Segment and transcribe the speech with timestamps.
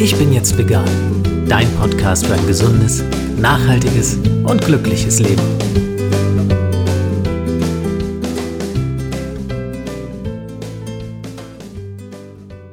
[0.00, 0.86] Ich bin jetzt vegan.
[1.48, 3.02] Dein Podcast für ein gesundes,
[3.36, 5.42] nachhaltiges und glückliches Leben.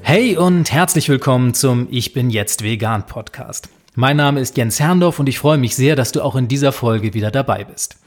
[0.04, 3.70] Hey und herzlich willkommen zum Ich bin jetzt vegan Podcast.
[3.96, 6.72] Mein Name ist Jens Herrndorf und ich freue mich sehr, dass du auch in dieser
[6.72, 7.98] Folge wieder dabei bist.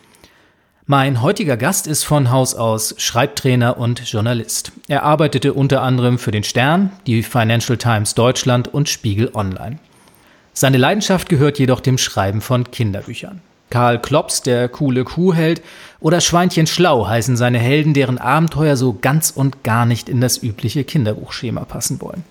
[0.90, 4.72] Mein heutiger Gast ist von Haus aus Schreibtrainer und Journalist.
[4.88, 9.78] Er arbeitete unter anderem für den Stern, die Financial Times Deutschland und Spiegel Online.
[10.54, 13.42] Seine Leidenschaft gehört jedoch dem Schreiben von Kinderbüchern.
[13.68, 15.60] Karl Klops, der coole Kuhheld,
[16.00, 20.42] oder Schweinchen Schlau heißen seine Helden, deren Abenteuer so ganz und gar nicht in das
[20.42, 22.24] übliche Kinderbuchschema passen wollen.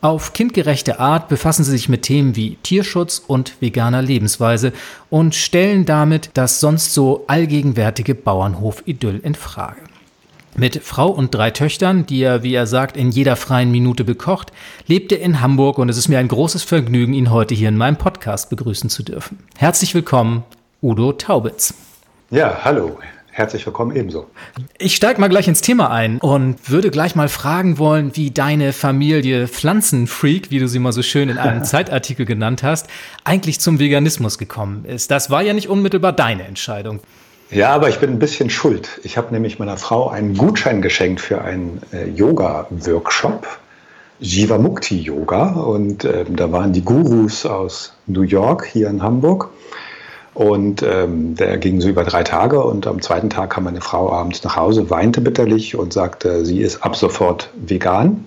[0.00, 4.72] Auf kindgerechte Art befassen sie sich mit Themen wie Tierschutz und veganer Lebensweise
[5.10, 9.80] und stellen damit das sonst so allgegenwärtige Bauernhof-Idyll in Frage.
[10.56, 14.52] Mit Frau und drei Töchtern, die er, wie er sagt, in jeder freien Minute bekocht,
[14.86, 17.76] lebt er in Hamburg und es ist mir ein großes Vergnügen, ihn heute hier in
[17.76, 19.38] meinem Podcast begrüßen zu dürfen.
[19.56, 20.44] Herzlich willkommen,
[20.80, 21.74] Udo Taubitz.
[22.30, 22.98] Ja, hallo.
[23.38, 24.26] Herzlich willkommen ebenso.
[24.78, 28.72] Ich steige mal gleich ins Thema ein und würde gleich mal fragen wollen, wie deine
[28.72, 32.88] Familie Pflanzenfreak, wie du sie mal so schön in einem Zeitartikel genannt hast,
[33.22, 35.12] eigentlich zum Veganismus gekommen ist.
[35.12, 36.98] Das war ja nicht unmittelbar deine Entscheidung.
[37.52, 38.98] Ja, aber ich bin ein bisschen schuld.
[39.04, 43.46] Ich habe nämlich meiner Frau einen Gutschein geschenkt für einen äh, Yoga-Workshop,
[44.18, 45.50] Jivamukti Yoga.
[45.52, 49.50] Und äh, da waren die Gurus aus New York hier in Hamburg.
[50.38, 54.12] Und ähm, der ging so über drei Tage und am zweiten Tag kam meine Frau
[54.12, 58.24] abends nach Hause, weinte bitterlich und sagte, sie ist ab sofort vegan.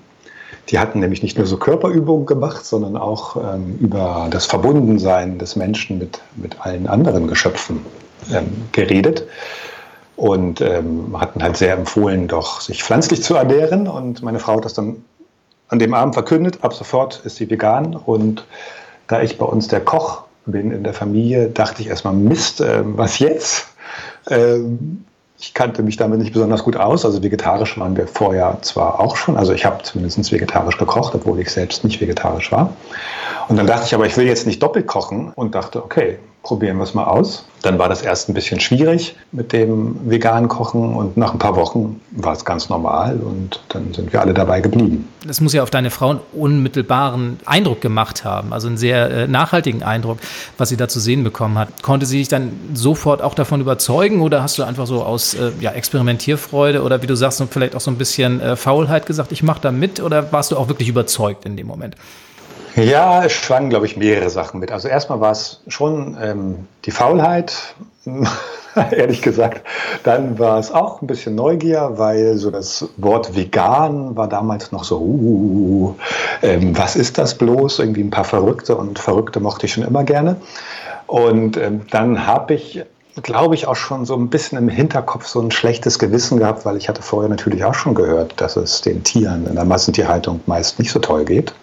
[0.67, 5.56] Die hatten nämlich nicht nur so Körperübungen gemacht, sondern auch ähm, über das Verbundensein des
[5.56, 7.86] Menschen mit, mit allen anderen Geschöpfen
[8.30, 9.26] ähm, geredet
[10.17, 13.88] und ähm, hatten halt sehr empfohlen, doch sich pflanzlich zu ernähren.
[13.88, 14.98] Und meine Frau hat das dann
[15.70, 17.95] an dem Abend verkündet, ab sofort ist sie vegan.
[17.95, 18.45] Und
[19.08, 22.82] da ich bei uns der Koch bin in der Familie, dachte ich erstmal, Mist, äh,
[22.84, 23.68] was jetzt?
[24.30, 25.06] Ähm,
[25.40, 27.04] ich kannte mich damit nicht besonders gut aus.
[27.04, 31.40] Also vegetarisch waren wir vorher zwar auch schon, also ich habe zumindest vegetarisch gekocht, obwohl
[31.40, 32.74] ich selbst nicht vegetarisch war.
[33.48, 36.78] Und dann dachte ich aber, ich will jetzt nicht doppelt kochen und dachte, okay, probieren
[36.78, 37.46] wir es mal aus.
[37.62, 41.56] Dann war das erst ein bisschen schwierig mit dem veganen Kochen und nach ein paar
[41.56, 45.08] Wochen war es ganz normal und dann sind wir alle dabei geblieben.
[45.28, 49.28] Das muss ja auf deine Frau einen unmittelbaren Eindruck gemacht haben, also einen sehr äh,
[49.28, 50.18] nachhaltigen Eindruck,
[50.58, 51.84] was sie da zu sehen bekommen hat.
[51.84, 55.52] Konnte sie dich dann sofort auch davon überzeugen oder hast du einfach so aus äh,
[55.60, 59.44] ja, Experimentierfreude oder wie du sagst, vielleicht auch so ein bisschen äh, Faulheit gesagt, ich
[59.44, 61.96] mache da mit oder warst du auch wirklich überzeugt in dem Moment?
[62.76, 64.71] Ja, es schwangen, glaube ich, mehrere Sachen mit.
[64.71, 67.76] Also erstmal war es schon ähm, die Faulheit,
[68.76, 69.61] ehrlich gesagt.
[70.04, 74.86] Dann war es auch ein bisschen Neugier, weil so das Wort vegan war damals noch
[74.86, 75.95] so, uh,
[76.42, 77.80] ähm, was ist das bloß?
[77.80, 80.37] Irgendwie ein paar Verrückte und Verrückte mochte ich schon immer gerne.
[81.08, 82.83] Und ähm, dann habe ich
[83.23, 86.77] glaube ich, auch schon so ein bisschen im Hinterkopf so ein schlechtes Gewissen gehabt, weil
[86.77, 90.80] ich hatte vorher natürlich auch schon gehört, dass es den Tieren in der Massentierhaltung meist
[90.80, 91.54] nicht so toll geht.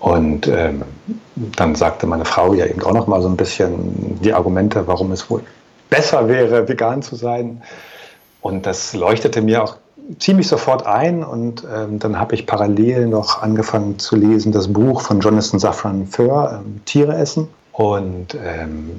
[0.00, 0.82] Und ähm,
[1.36, 5.12] dann sagte meine Frau ja eben auch noch mal so ein bisschen die Argumente, warum
[5.12, 5.42] es wohl
[5.90, 7.62] besser wäre, vegan zu sein.
[8.40, 9.76] Und das leuchtete mir auch
[10.18, 11.22] ziemlich sofort ein.
[11.22, 16.06] Und ähm, dann habe ich parallel noch angefangen zu lesen das Buch von Jonathan Safran
[16.06, 17.48] Foer, ähm, Tiere essen.
[17.72, 18.90] Und ähm,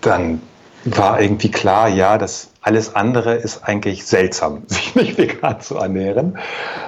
[0.00, 0.40] dann
[0.84, 6.38] war irgendwie klar, ja, das alles andere ist eigentlich seltsam, sich nicht vegan zu ernähren.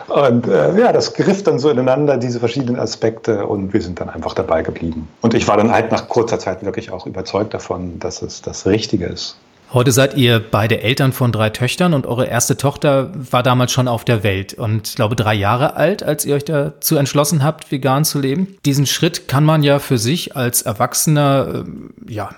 [0.08, 4.08] Und äh, ja, das griff dann so ineinander, diese verschiedenen Aspekte, und wir sind dann
[4.08, 5.08] einfach dabei geblieben.
[5.20, 8.66] Und ich war dann halt nach kurzer Zeit wirklich auch überzeugt davon, dass es das
[8.66, 9.36] Richtige ist.
[9.72, 13.88] Heute seid ihr beide Eltern von drei Töchtern und eure erste Tochter war damals schon
[13.88, 17.72] auf der Welt und ich glaube drei Jahre alt, als ihr euch dazu entschlossen habt,
[17.72, 18.56] vegan zu leben.
[18.64, 22.30] Diesen Schritt kann man ja für sich als Erwachsener äh, ja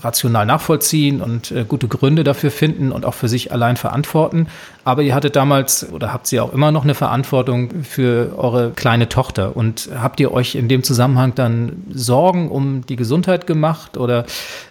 [0.00, 4.48] rational nachvollziehen und äh, gute Gründe dafür finden und auch für sich allein verantworten.
[4.84, 9.08] Aber ihr hattet damals oder habt sie auch immer noch eine Verantwortung für eure kleine
[9.08, 9.56] Tochter.
[9.56, 14.24] Und habt ihr euch in dem Zusammenhang dann Sorgen um die Gesundheit gemacht oder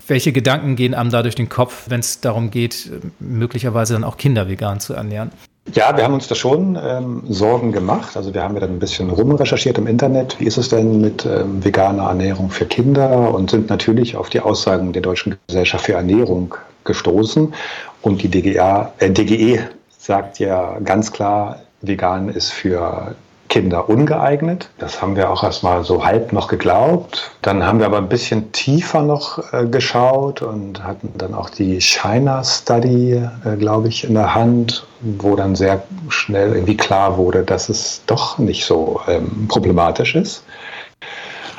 [0.08, 4.18] welche Gedanken gehen einem da durch den Kopf, wenn es darum geht, möglicherweise dann auch
[4.18, 5.32] Kinder vegan zu ernähren?
[5.74, 8.16] Ja, wir haben uns da schon ähm, Sorgen gemacht.
[8.18, 10.40] Also wir haben ja dann ein bisschen rumrecherchiert im Internet.
[10.40, 13.34] Wie ist es denn mit ähm, veganer Ernährung für Kinder?
[13.34, 16.56] Und sind natürlich auf die Aussagen der Deutschen Gesellschaft für Ernährung
[16.86, 17.54] gestoßen.
[18.02, 19.60] Und die DGA, äh, DGE
[19.98, 23.16] sagt ja ganz klar, vegan ist für
[23.50, 24.70] Kinder ungeeignet.
[24.78, 27.32] Das haben wir auch erstmal so halb noch geglaubt.
[27.42, 31.82] Dann haben wir aber ein bisschen tiefer noch äh, geschaut und hatten dann auch die
[31.82, 37.44] China Study, äh, glaube ich, in der Hand, wo dann sehr schnell irgendwie klar wurde,
[37.44, 40.44] dass es doch nicht so ähm, problematisch ist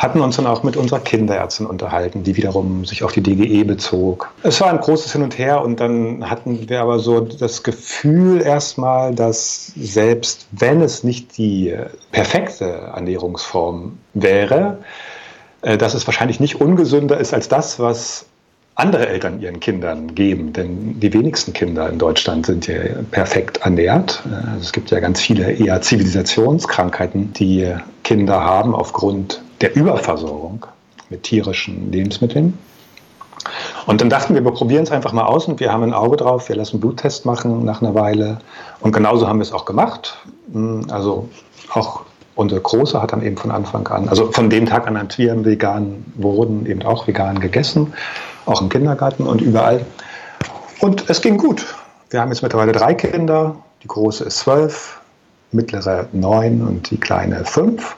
[0.01, 4.31] hatten uns dann auch mit unserer Kinderärztin unterhalten, die wiederum sich auf die DGE bezog.
[4.43, 8.41] Es war ein großes Hin und Her und dann hatten wir aber so das Gefühl
[8.41, 11.77] erstmal, dass selbst wenn es nicht die
[12.13, 14.79] perfekte Ernährungsform wäre,
[15.61, 18.25] äh, dass es wahrscheinlich nicht ungesünder ist als das, was
[18.77, 20.55] andere Eltern ihren Kindern geben.
[20.55, 22.77] Denn die wenigsten Kinder in Deutschland sind ja
[23.11, 24.23] perfekt ernährt.
[24.25, 30.67] Also es gibt ja ganz viele eher Zivilisationskrankheiten, die Kinder haben aufgrund der Überversorgung
[31.09, 32.59] mit tierischen Lebensmitteln.
[33.87, 36.19] Und dann dachten wir, wir probieren es einfach mal aus und wir haben ein Auge
[36.19, 38.39] drauf, wir lassen einen Bluttest machen nach einer Weile.
[38.81, 40.19] Und genauso haben wir es auch gemacht.
[40.53, 41.29] Hm, also
[41.73, 42.03] auch
[42.35, 45.45] unsere Große hat dann eben von Anfang an, also von dem Tag an, als wir
[45.45, 47.93] vegan wurden, eben auch vegan gegessen,
[48.47, 49.85] auch im Kindergarten und überall.
[50.81, 51.75] Und es ging gut.
[52.11, 53.57] Wir haben jetzt mittlerweile drei Kinder.
[53.83, 55.01] Die große ist zwölf,
[55.53, 57.97] mittlere neun und die kleine fünf.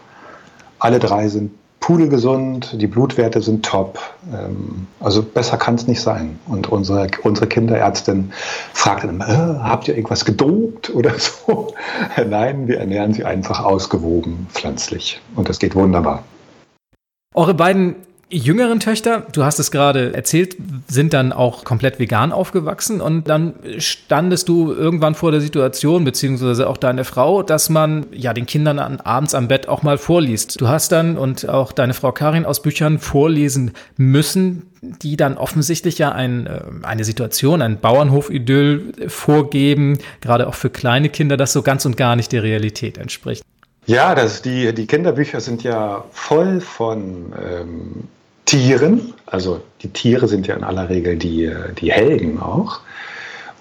[0.82, 4.00] Alle drei sind pudelgesund, die Blutwerte sind top.
[4.34, 6.40] Ähm, also besser kann es nicht sein.
[6.48, 8.32] Und unsere, unsere Kinderärztin
[8.72, 11.72] fragt dann immer, äh, habt ihr irgendwas gedopt oder so?
[12.28, 15.20] Nein, wir ernähren sie einfach ausgewogen pflanzlich.
[15.36, 16.24] Und das geht wunderbar.
[17.36, 17.94] Eure beiden
[18.32, 20.56] jüngeren Töchter, du hast es gerade erzählt,
[20.88, 26.68] sind dann auch komplett vegan aufgewachsen und dann standest du irgendwann vor der Situation, beziehungsweise
[26.68, 30.60] auch deine Frau, dass man ja den Kindern an, abends am Bett auch mal vorliest.
[30.60, 35.98] Du hast dann und auch deine Frau Karin aus Büchern vorlesen müssen, die dann offensichtlich
[35.98, 41.62] ja ein, äh, eine Situation, ein Bauernhof-Idyll vorgeben, gerade auch für kleine Kinder, das so
[41.62, 43.44] ganz und gar nicht der Realität entspricht.
[43.86, 48.08] Ja, das, die, die Kinderbücher sind ja voll von ähm,
[48.46, 49.14] Tieren.
[49.26, 51.50] Also die Tiere sind ja in aller Regel die,
[51.80, 52.80] die Helden auch.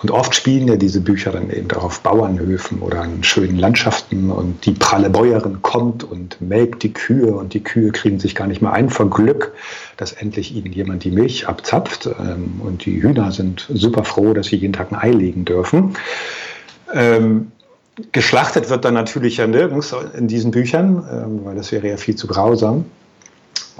[0.01, 4.31] Und oft spielen ja diese Bücher dann eben auch auf Bauernhöfen oder in schönen Landschaften
[4.31, 8.47] und die pralle Bäuerin kommt und melkt die Kühe und die Kühe kriegen sich gar
[8.47, 9.53] nicht mehr ein vor Glück,
[9.97, 12.07] dass endlich ihnen jemand die Milch abzapft.
[12.19, 15.95] Ähm, und die Hühner sind super froh, dass sie jeden Tag ein Ei legen dürfen.
[16.91, 17.51] Ähm,
[18.11, 22.15] geschlachtet wird dann natürlich ja nirgends in diesen Büchern, ähm, weil das wäre ja viel
[22.15, 22.85] zu grausam.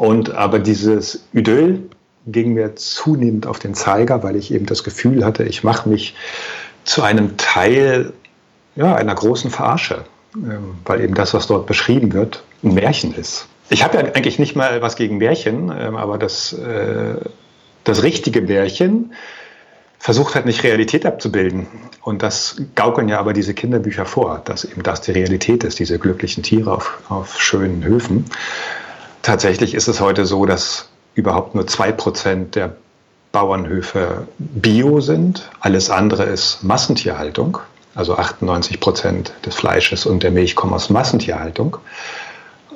[0.02, 1.84] Und aber dieses Idyll
[2.26, 6.16] ging mir zunehmend auf den Zeiger, weil ich eben das Gefühl hatte, ich mache mich
[6.86, 8.12] zu einem Teil
[8.76, 10.06] ja, einer großen Verarsche,
[10.36, 13.46] ähm, weil eben das, was dort beschrieben wird, ein Märchen ist.
[13.70, 17.18] Ich habe ja eigentlich nicht mal was gegen Märchen, ähm, aber das, äh,
[17.84, 19.14] das richtige Märchen
[20.00, 21.68] versucht halt nicht Realität abzubilden.
[22.02, 26.00] Und das gaukeln ja aber diese Kinderbücher vor, dass eben das die Realität ist, diese
[26.00, 28.26] glücklichen Tiere auf, auf schönen Höfen.
[29.22, 32.76] Tatsächlich ist es heute so, dass überhaupt nur zwei Prozent der
[33.32, 35.50] Bauernhöfe bio sind.
[35.60, 37.60] Alles andere ist Massentierhaltung.
[37.94, 41.78] Also 98 Prozent des Fleisches und der Milch kommen aus Massentierhaltung.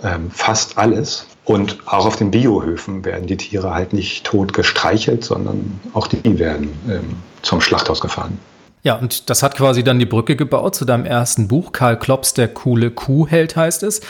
[0.04, 1.26] Ähm, fast alles.
[1.46, 6.38] Und auch auf den Biohöfen werden die Tiere halt nicht tot gestreichelt, sondern auch die
[6.38, 8.38] werden ähm, zum Schlachthaus gefahren.
[8.84, 11.72] Ja, und das hat quasi dann die Brücke gebaut zu deinem ersten Buch.
[11.72, 14.02] Karl Klops, der coole Kuhheld heißt es.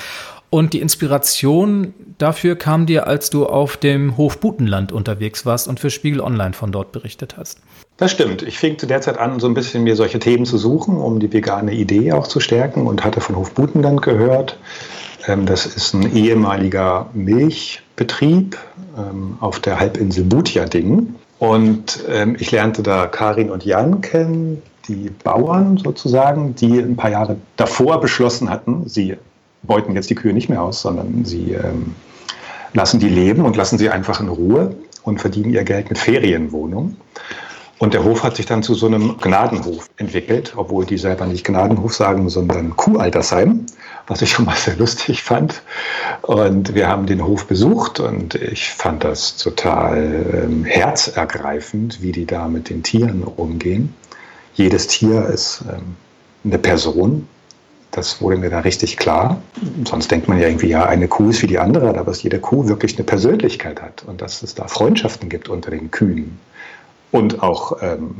[0.49, 5.79] Und die Inspiration dafür kam dir, als du auf dem Hof Butenland unterwegs warst und
[5.79, 7.59] für Spiegel Online von dort berichtet hast.
[7.97, 8.41] Das stimmt.
[8.41, 11.19] Ich fing zu der Zeit an, so ein bisschen mir solche Themen zu suchen, um
[11.19, 14.57] die vegane Idee auch zu stärken und hatte von Hof Butenland gehört.
[15.27, 18.57] Ähm, das ist ein ehemaliger Milchbetrieb
[18.97, 21.15] ähm, auf der Halbinsel Butjading.
[21.39, 27.11] Und ähm, ich lernte da Karin und Jan kennen, die Bauern sozusagen, die ein paar
[27.11, 29.17] Jahre davor beschlossen hatten, sie
[29.65, 31.95] beuten jetzt die Kühe nicht mehr aus, sondern sie ähm,
[32.73, 36.97] lassen die leben und lassen sie einfach in Ruhe und verdienen ihr Geld mit Ferienwohnungen.
[37.77, 41.45] Und der Hof hat sich dann zu so einem Gnadenhof entwickelt, obwohl die selber nicht
[41.45, 43.65] Gnadenhof sagen, sondern Kuhaltersheim,
[44.07, 45.61] was ich schon mal sehr lustig fand.
[46.21, 52.25] Und wir haben den Hof besucht und ich fand das total ähm, herzergreifend, wie die
[52.25, 53.93] da mit den Tieren umgehen.
[54.53, 55.97] Jedes Tier ist ähm,
[56.45, 57.27] eine Person,
[57.95, 59.41] das wurde mir da richtig klar.
[59.87, 62.39] Sonst denkt man ja irgendwie, ja, eine Kuh ist wie die andere, aber dass jede
[62.39, 66.37] Kuh wirklich eine Persönlichkeit hat und dass es da Freundschaften gibt unter den Kühen.
[67.11, 68.15] Und auch, ähm,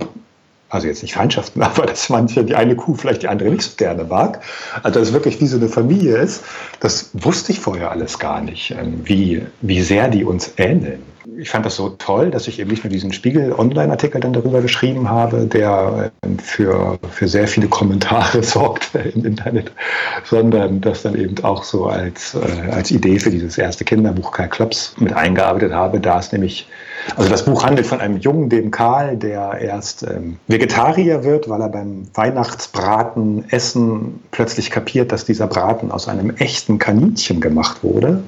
[0.70, 3.72] also jetzt nicht Feindschaften, aber dass manche die eine Kuh vielleicht die andere nicht so
[3.76, 4.42] gerne mag.
[4.82, 6.44] Also dass es wirklich wie so eine Familie ist,
[6.80, 11.04] das wusste ich vorher alles gar nicht, ähm, wie, wie sehr die uns ähneln.
[11.38, 15.10] Ich fand das so toll, dass ich eben nicht nur diesen Spiegel-Online-Artikel dann darüber geschrieben
[15.10, 19.72] habe, der ähm, für, für sehr viele Kommentare sorgt im Internet,
[20.24, 24.50] sondern das dann eben auch so als, äh, als Idee für dieses erste Kinderbuch Karl
[24.50, 26.00] Klops mit eingearbeitet habe.
[26.00, 26.68] Da ist nämlich,
[27.16, 31.62] also das Buch handelt von einem Jungen, dem Karl, der erst ähm, Vegetarier wird, weil
[31.62, 38.24] er beim Weihnachtsbraten Essen plötzlich kapiert, dass dieser Braten aus einem echten Kaninchen gemacht wurde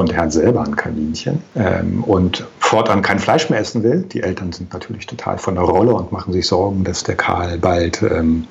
[0.00, 4.02] und er hat selber ein Kaninchen ähm, und fortan kein Fleisch mehr essen will.
[4.02, 7.58] Die Eltern sind natürlich total von der Rolle und machen sich Sorgen, dass der Karl
[7.58, 8.46] bald ähm,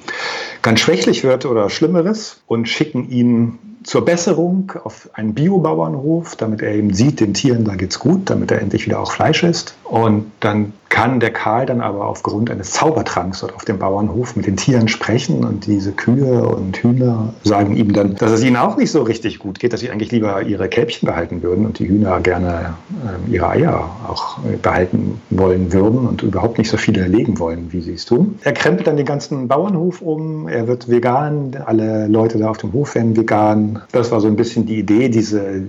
[0.62, 6.74] ganz schwächlich wird oder Schlimmeres und schicken ihn zur Besserung auf einen Biobauernhof, damit er
[6.74, 9.76] eben sieht, den Tieren, da geht's gut, damit er endlich wieder auch Fleisch isst.
[9.86, 14.48] Und dann kann der Karl dann aber aufgrund eines Zaubertranks dort auf dem Bauernhof mit
[14.48, 18.76] den Tieren sprechen und diese Kühe und Hühner sagen ihm dann, dass es ihnen auch
[18.76, 21.88] nicht so richtig gut geht, dass sie eigentlich lieber ihre Kälbchen behalten würden und die
[21.88, 22.74] Hühner gerne
[23.06, 27.72] äh, ihre Eier auch äh, behalten wollen würden und überhaupt nicht so viele legen wollen,
[27.72, 28.40] wie sie es tun.
[28.44, 32.74] Er krempelt dann den ganzen Bauernhof um, er wird vegan, alle Leute da auf dem
[32.74, 33.82] Hof werden vegan.
[33.92, 35.64] Das war so ein bisschen die Idee, diese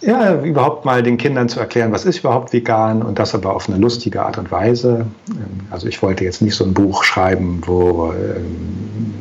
[0.00, 3.68] ja, überhaupt mal den Kindern zu erklären, was ist überhaupt vegan und das aber auf
[3.68, 5.06] eine lustige Art und Weise.
[5.28, 9.14] Ähm, also ich wollte jetzt nicht so ein Buch schreiben, wo ähm,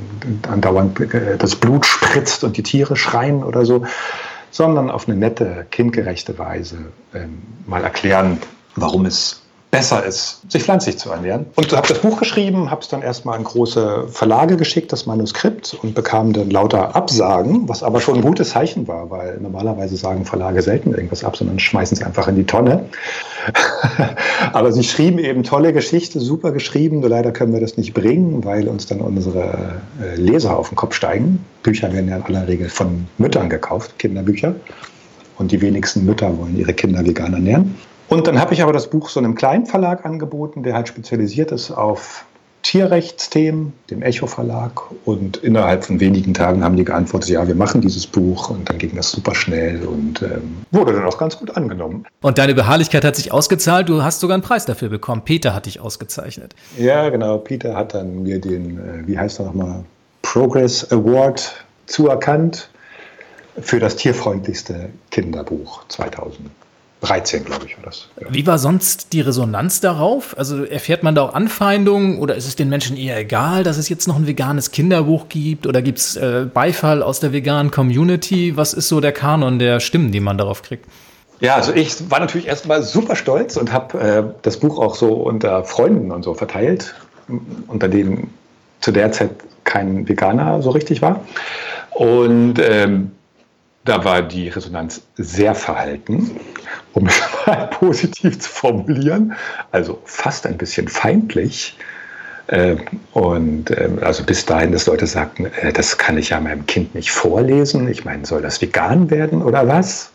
[0.50, 3.83] andauernd äh, das Blut spritzt und die Tiere schreien oder so,
[4.51, 6.77] sondern auf eine nette, kindgerechte Weise
[7.13, 8.39] ähm, mal erklären,
[8.75, 9.41] warum es
[9.72, 11.46] besser ist, sich pflanzlich zu ernähren.
[11.56, 15.78] Und habe das Buch geschrieben, habe es dann erstmal an große Verlage geschickt, das Manuskript,
[15.84, 20.26] und bekam dann lauter Absagen, was aber schon ein gutes Zeichen war, weil normalerweise sagen
[20.26, 22.86] Verlage selten irgendwas ab, sondern schmeißen es einfach in die Tonne.
[24.54, 28.44] aber sie schrieben eben tolle Geschichte, super geschrieben, nur leider können wir das nicht bringen,
[28.44, 31.46] weil uns dann unsere äh, Leser auf den Kopf steigen.
[31.62, 34.56] Bücher werden ja in aller Regel von Müttern gekauft, Kinderbücher.
[35.38, 37.76] Und die wenigsten Mütter wollen ihre Kinder vegan ernähren.
[38.10, 41.51] Und dann habe ich aber das Buch so einem kleinen Verlag angeboten, der halt spezialisiert
[41.51, 42.25] ist auf
[42.63, 44.82] Tierrechtsthemen, dem Echo Verlag.
[45.06, 48.50] Und innerhalb von wenigen Tagen haben die geantwortet, ja, wir machen dieses Buch.
[48.50, 52.06] Und dann ging das super schnell und ähm, wurde dann auch ganz gut angenommen.
[52.22, 53.88] Und deine Beharrlichkeit hat sich ausgezahlt.
[53.88, 55.22] Du hast sogar einen Preis dafür bekommen.
[55.24, 56.56] Peter hat dich ausgezeichnet.
[56.78, 57.38] Ja, genau.
[57.38, 59.84] Peter hat dann mir den, äh, wie heißt er nochmal,
[60.22, 62.70] Progress Award zuerkannt
[63.62, 66.50] für das tierfreundlichste Kinderbuch 2000.
[67.01, 68.10] 13, glaube ich, war das.
[68.20, 68.27] Ja.
[68.29, 70.38] Wie war sonst die Resonanz darauf?
[70.38, 73.88] Also erfährt man da auch Anfeindungen oder ist es den Menschen eher egal, dass es
[73.88, 78.58] jetzt noch ein veganes Kinderbuch gibt oder gibt es äh, Beifall aus der veganen Community?
[78.58, 80.86] Was ist so der Kanon der Stimmen, die man darauf kriegt?
[81.39, 85.13] Ja, also ich war natürlich erstmal super stolz und habe äh, das Buch auch so
[85.13, 86.96] unter Freunden und so verteilt,
[87.68, 88.34] unter denen
[88.82, 89.32] zu der Zeit
[89.63, 91.22] kein Veganer so richtig war.
[91.91, 93.12] Und ähm,
[93.89, 96.39] da war die Resonanz sehr verhalten,
[96.93, 99.34] um es mal positiv zu formulieren,
[99.72, 101.75] also fast ein bisschen feindlich.
[102.50, 102.81] Ähm,
[103.13, 106.93] und ähm, also bis dahin, dass Leute sagten, äh, das kann ich ja meinem Kind
[106.93, 107.88] nicht vorlesen.
[107.88, 110.12] Ich meine, soll das vegan werden oder was?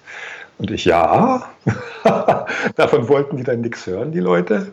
[0.59, 1.49] Und ich, ja,
[2.77, 4.73] davon wollten die dann nichts hören, die Leute.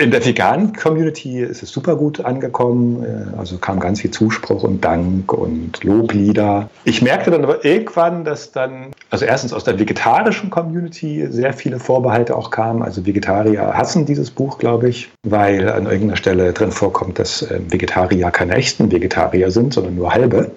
[0.00, 3.02] In der veganen Community ist es super gut angekommen.
[3.02, 6.70] Äh, also kam ganz viel Zuspruch und Dank und Loblieder.
[6.84, 11.80] Ich merkte dann aber irgendwann, dass dann, also erstens aus der vegetarischen Community sehr viele
[11.80, 12.82] Vorbehalte auch kamen.
[12.82, 17.58] Also Vegetarier hassen dieses Buch, glaube ich, weil an irgendeiner Stelle drin vorkommt, dass äh,
[17.68, 20.52] Vegetarier keine echten Vegetarier sind, sondern nur halbe.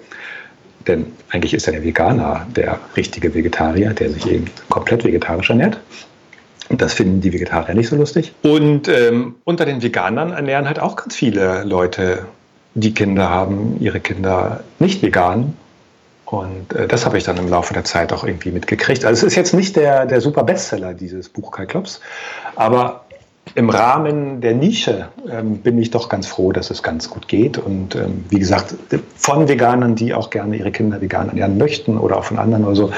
[0.86, 5.80] Denn eigentlich ist ja der Veganer der richtige Vegetarier, der sich eben komplett vegetarisch ernährt.
[6.68, 8.32] Das finden die Vegetarier nicht so lustig.
[8.42, 12.26] Und ähm, unter den Veganern ernähren halt auch ganz viele Leute,
[12.74, 15.54] die Kinder haben, ihre Kinder nicht vegan.
[16.24, 19.04] Und äh, das habe ich dann im Laufe der Zeit auch irgendwie mitgekriegt.
[19.04, 22.00] Also es ist jetzt nicht der, der super Bestseller, dieses Buch Kai Klops,
[22.56, 23.04] aber
[23.54, 27.58] im Rahmen der Nische ähm, bin ich doch ganz froh, dass es ganz gut geht.
[27.58, 28.74] Und ähm, wie gesagt,
[29.16, 32.76] von Veganern, die auch gerne ihre Kinder vegan ernähren möchten oder auch von anderen oder
[32.76, 32.92] so,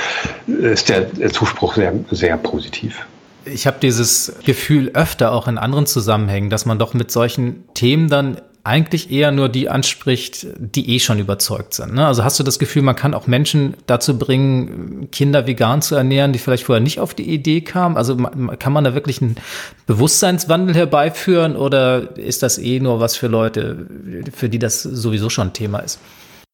[0.46, 3.04] ist der Zuspruch sehr, sehr positiv.
[3.46, 8.08] Ich habe dieses Gefühl öfter auch in anderen Zusammenhängen, dass man doch mit solchen Themen
[8.08, 11.94] dann eigentlich eher nur die anspricht, die eh schon überzeugt sind.
[11.94, 12.06] Ne?
[12.06, 16.32] Also hast du das Gefühl, man kann auch Menschen dazu bringen, Kinder vegan zu ernähren,
[16.32, 17.98] die vielleicht vorher nicht auf die Idee kamen?
[17.98, 19.36] Also kann man da wirklich einen
[19.86, 23.86] Bewusstseinswandel herbeiführen oder ist das eh nur was für Leute,
[24.34, 25.98] für die das sowieso schon ein Thema ist?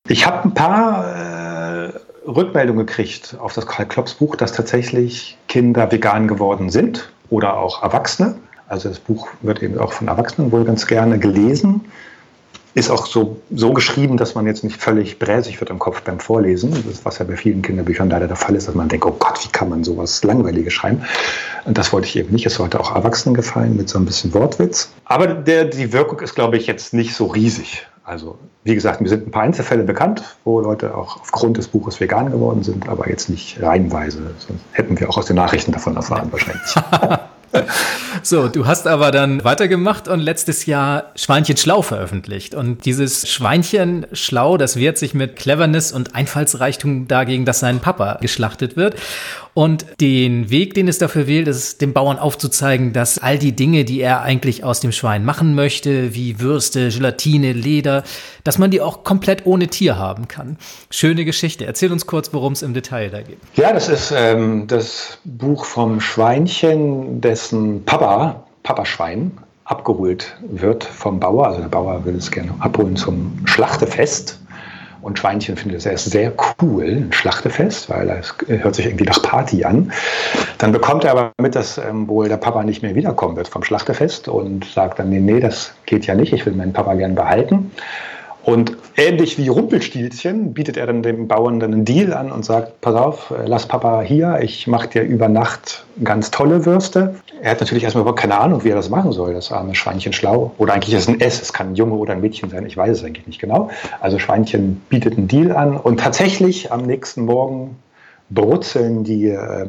[0.08, 1.39] Ich habe ein paar äh,
[2.26, 7.82] Rückmeldung gekriegt auf das Karl Klopps Buch, dass tatsächlich Kinder vegan geworden sind oder auch
[7.82, 8.36] Erwachsene.
[8.68, 11.80] Also das Buch wird eben auch von Erwachsenen wohl ganz gerne gelesen.
[12.74, 16.20] ist auch so, so geschrieben, dass man jetzt nicht völlig bräsig wird im Kopf beim
[16.20, 19.16] Vorlesen, das, was ja bei vielen Kinderbüchern leider der Fall ist, dass man denkt, oh
[19.18, 21.02] Gott, wie kann man sowas Langweiliges schreiben?
[21.64, 22.46] Und das wollte ich eben nicht.
[22.46, 24.92] Es sollte auch Erwachsenen gefallen mit so ein bisschen Wortwitz.
[25.04, 27.86] Aber der, die Wirkung ist, glaube ich, jetzt nicht so riesig.
[28.10, 32.00] Also, wie gesagt, mir sind ein paar Einzelfälle bekannt, wo Leute auch aufgrund des Buches
[32.00, 34.18] vegan geworden sind, aber jetzt nicht reihenweise.
[34.38, 36.74] Sonst hätten wir auch aus den Nachrichten davon erfahren, wahrscheinlich.
[38.24, 42.56] so, du hast aber dann weitergemacht und letztes Jahr Schweinchen Schlau veröffentlicht.
[42.56, 48.18] Und dieses Schweinchen Schlau, das wehrt sich mit Cleverness und Einfallsreichtum dagegen, dass sein Papa
[48.20, 48.96] geschlachtet wird.
[49.54, 53.84] Und den Weg, den es dafür wählt, ist dem Bauern aufzuzeigen, dass all die Dinge,
[53.84, 58.04] die er eigentlich aus dem Schwein machen möchte, wie Würste, Gelatine, Leder,
[58.44, 60.56] dass man die auch komplett ohne Tier haben kann.
[60.90, 61.66] Schöne Geschichte.
[61.66, 63.38] Erzähl uns kurz, worum es im Detail da geht.
[63.54, 69.32] Ja, das ist ähm, das Buch vom Schweinchen, dessen Papa, Papaschwein,
[69.64, 71.46] abgeholt wird vom Bauer.
[71.46, 74.39] Also der Bauer will es gerne abholen zum Schlachtefest.
[75.02, 79.22] Und Schweinchen findet es erst sehr cool, ein Schlachtefest, weil es hört sich irgendwie nach
[79.22, 79.92] Party an.
[80.58, 83.62] Dann bekommt er aber mit, dass ähm, wohl der Papa nicht mehr wiederkommen wird vom
[83.62, 87.14] Schlachtefest und sagt dann, nee, nee, das geht ja nicht, ich will meinen Papa gern
[87.14, 87.70] behalten.
[88.50, 92.80] Und ähnlich wie Rumpelstilzchen bietet er dann dem Bauern dann einen Deal an und sagt,
[92.80, 97.14] pass auf, äh, lass Papa hier, ich mache dir über Nacht ganz tolle Würste.
[97.42, 100.12] Er hat natürlich erstmal überhaupt keine Ahnung, wie er das machen soll, das arme Schweinchen
[100.12, 100.52] schlau.
[100.58, 102.76] Oder eigentlich ist es ein S, es kann ein Junge oder ein Mädchen sein, ich
[102.76, 103.70] weiß es eigentlich nicht genau.
[104.00, 107.76] Also Schweinchen bietet einen Deal an und tatsächlich am nächsten Morgen
[108.30, 109.68] brutzeln die äh,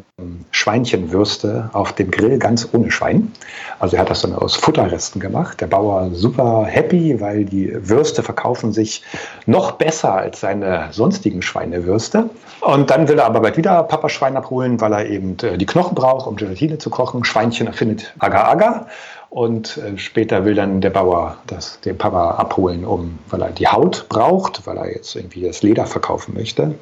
[0.52, 3.32] Schweinchenwürste auf dem Grill ganz ohne Schwein.
[3.78, 5.60] Also er hat das dann aus Futterresten gemacht.
[5.60, 9.02] Der Bauer super happy, weil die Würste verkaufen sich
[9.46, 12.30] noch besser als seine sonstigen Schweinewürste.
[12.60, 15.66] Und dann will er aber bald wieder Papa Schwein abholen, weil er eben äh, die
[15.66, 17.24] Knochen braucht, um Gelatine zu kochen.
[17.24, 18.86] Schweinchen erfindet Agar-Agar.
[19.32, 23.66] Und äh, später will dann der Bauer das, den Papa abholen, um, weil er die
[23.66, 26.74] Haut braucht, weil er jetzt irgendwie das Leder verkaufen möchte.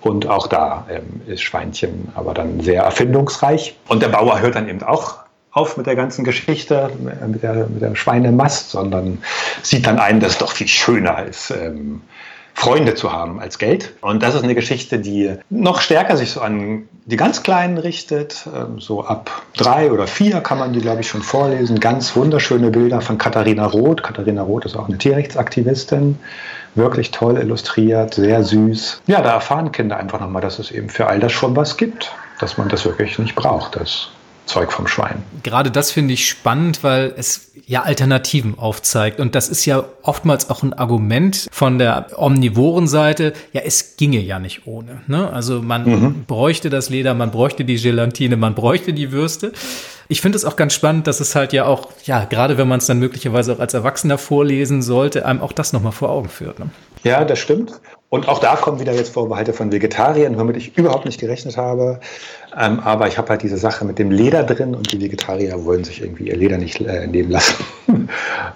[0.00, 3.76] Und auch da ähm, ist Schweinchen aber dann sehr erfindungsreich.
[3.88, 5.18] Und der Bauer hört dann eben auch
[5.50, 6.90] auf mit der ganzen Geschichte,
[7.26, 9.22] mit der, mit der Schweinemast, sondern
[9.62, 12.00] sieht dann ein, dass es doch viel schöner ist, ähm,
[12.58, 13.94] Freunde zu haben als Geld.
[14.00, 18.48] Und das ist eine Geschichte, die noch stärker sich so an die ganz Kleinen richtet.
[18.52, 21.78] Ähm, so ab drei oder vier kann man die, glaube ich, schon vorlesen.
[21.78, 24.02] Ganz wunderschöne Bilder von Katharina Roth.
[24.02, 26.18] Katharina Roth ist auch eine Tierrechtsaktivistin
[26.74, 29.02] wirklich toll illustriert, sehr süß.
[29.06, 32.12] Ja, da erfahren Kinder einfach nochmal, dass es eben für all das schon was gibt,
[32.40, 34.10] dass man das wirklich nicht braucht, das
[34.48, 35.22] Zeug vom Schwein.
[35.42, 39.20] Gerade das finde ich spannend, weil es ja Alternativen aufzeigt.
[39.20, 43.34] Und das ist ja oftmals auch ein Argument von der omnivoren Seite.
[43.52, 45.02] Ja, es ginge ja nicht ohne.
[45.06, 45.30] Ne?
[45.30, 46.24] Also man mhm.
[46.26, 49.52] bräuchte das Leder, man bräuchte die Gelatine, man bräuchte die Würste.
[50.10, 52.78] Ich finde es auch ganz spannend, dass es halt ja auch, ja, gerade wenn man
[52.78, 56.58] es dann möglicherweise auch als Erwachsener vorlesen sollte, einem auch das nochmal vor Augen führt.
[56.58, 56.70] Ne?
[57.04, 57.78] Ja, das stimmt.
[58.08, 62.00] Und auch da kommen wieder jetzt Vorbehalte von Vegetariern, womit ich überhaupt nicht gerechnet habe.
[62.58, 65.84] Ähm, aber ich habe halt diese Sache mit dem Leder drin und die Vegetarier wollen
[65.84, 67.62] sich irgendwie ihr Leder nicht äh, nehmen lassen.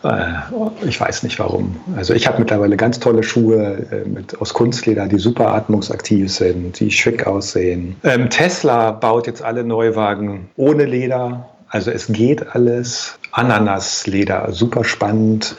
[0.04, 1.76] Äh, ich weiß nicht warum.
[1.96, 6.78] Also ich habe mittlerweile ganz tolle Schuhe äh, mit, aus Kunstleder, die super atmungsaktiv sind,
[6.80, 7.96] die schick aussehen.
[8.04, 11.48] Ähm, Tesla baut jetzt alle Neuwagen ohne Leder.
[11.68, 13.18] Also es geht alles.
[13.32, 15.56] Ananasleder, super spannend.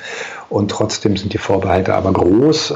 [0.50, 2.76] Und trotzdem sind die Vorbehalte aber groß.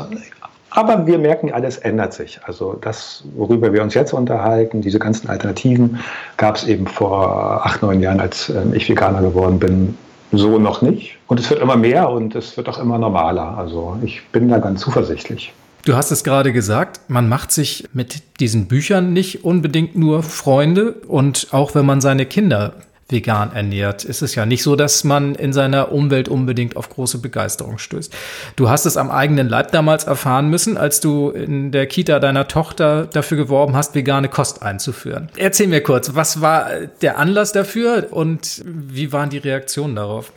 [0.71, 2.39] Aber wir merken, alles ändert sich.
[2.43, 5.99] Also das, worüber wir uns jetzt unterhalten, diese ganzen Alternativen,
[6.37, 9.97] gab es eben vor acht, neun Jahren, als ähm, ich Veganer geworden bin,
[10.31, 11.17] so noch nicht.
[11.27, 13.57] Und es wird immer mehr und es wird auch immer normaler.
[13.57, 15.53] Also ich bin da ganz zuversichtlich.
[15.85, 20.95] Du hast es gerade gesagt, man macht sich mit diesen Büchern nicht unbedingt nur Freunde
[21.07, 22.73] und auch wenn man seine Kinder
[23.09, 27.19] vegan ernährt, ist es ja nicht so, dass man in seiner Umwelt unbedingt auf große
[27.19, 28.13] Begeisterung stößt.
[28.55, 32.47] Du hast es am eigenen Leib damals erfahren müssen, als du in der Kita deiner
[32.47, 35.29] Tochter dafür geworben hast, vegane Kost einzuführen.
[35.37, 36.67] Erzähl mir kurz, was war
[37.01, 40.31] der Anlass dafür und wie waren die Reaktionen darauf?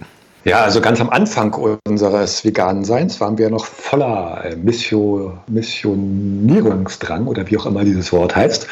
[0.45, 1.53] Ja, also ganz am Anfang
[1.87, 8.11] unseres veganen Seins waren wir noch voller äh, Mission, Missionierungsdrang oder wie auch immer dieses
[8.13, 8.67] Wort heißt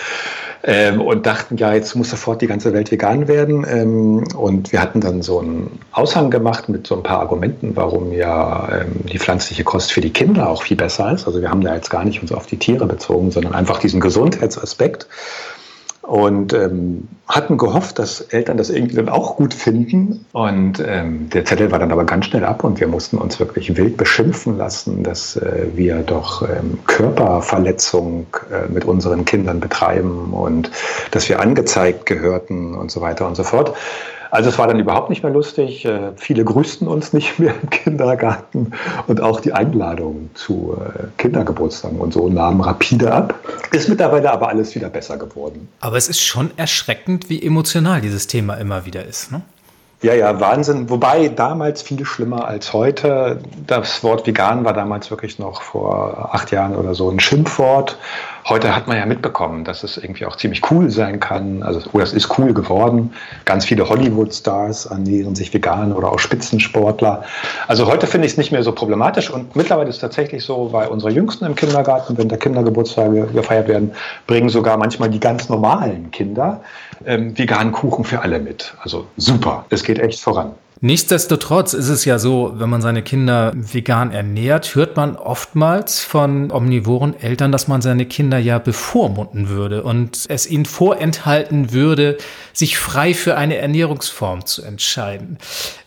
[0.64, 3.66] ähm, und dachten, ja, jetzt muss sofort die ganze Welt vegan werden.
[3.68, 8.12] Ähm, und wir hatten dann so einen Aushang gemacht mit so ein paar Argumenten, warum
[8.12, 11.26] ja ähm, die pflanzliche Kost für die Kinder auch viel besser ist.
[11.26, 14.00] Also wir haben da jetzt gar nicht uns auf die Tiere bezogen, sondern einfach diesen
[14.00, 15.06] Gesundheitsaspekt
[16.08, 20.24] und ähm, hatten gehofft, dass Eltern das irgendwie dann auch gut finden.
[20.32, 23.76] Und ähm, der Zettel war dann aber ganz schnell ab und wir mussten uns wirklich
[23.76, 30.70] wild beschimpfen lassen, dass äh, wir doch ähm, Körperverletzung äh, mit unseren Kindern betreiben und
[31.10, 33.76] dass wir angezeigt gehörten und so weiter und so fort.
[34.30, 35.84] Also es war dann überhaupt nicht mehr lustig.
[35.84, 38.72] Äh, viele grüßten uns nicht mehr im Kindergarten
[39.06, 43.34] und auch die Einladungen zu äh, Kindergeburtstagen und so nahmen rapide ab.
[43.72, 45.68] Ist mittlerweile aber alles wieder besser geworden.
[45.80, 49.32] Aber es ist schon erschreckend, wie emotional dieses Thema immer wieder ist.
[49.32, 49.42] Ne?
[50.00, 50.88] Ja, ja, Wahnsinn.
[50.90, 53.40] Wobei damals viel schlimmer als heute.
[53.66, 57.98] Das Wort vegan war damals wirklich noch vor acht Jahren oder so ein Schimpfwort.
[58.48, 61.64] Heute hat man ja mitbekommen, dass es irgendwie auch ziemlich cool sein kann.
[61.64, 63.12] Also, oder es ist cool geworden.
[63.44, 67.24] Ganz viele Hollywood-Stars ernähren sich vegan oder auch Spitzensportler.
[67.66, 69.30] Also heute finde ich es nicht mehr so problematisch.
[69.30, 73.66] Und mittlerweile ist es tatsächlich so, bei unserer Jüngsten im Kindergarten, wenn da Kindergeburtstage gefeiert
[73.66, 73.90] werden,
[74.28, 76.60] bringen sogar manchmal die ganz normalen Kinder
[77.04, 78.74] ähm, veganen Kuchen für alle mit.
[78.80, 79.64] Also super.
[79.70, 80.52] Es geht echt voran.
[80.80, 86.52] Nichtsdestotrotz ist es ja so, wenn man seine Kinder vegan ernährt, hört man oftmals von
[86.52, 92.18] omnivoren Eltern, dass man seine Kinder ja bevormunden würde und es ihnen vorenthalten würde,
[92.52, 95.38] sich frei für eine Ernährungsform zu entscheiden.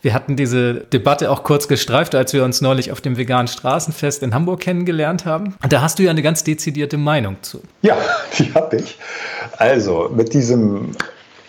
[0.02, 4.24] Wir hatten diese Debatte auch kurz gestreift, als wir uns neulich auf dem veganen Straßenfest
[4.24, 5.56] in Hamburg kennengelernt haben.
[5.64, 7.62] Und da hast du ja eine ganz dezidierte Meinung zu.
[7.82, 7.98] Ja,
[8.38, 8.98] die habe ich.
[9.58, 10.92] Also mit diesem